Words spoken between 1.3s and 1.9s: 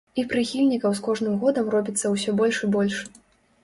годам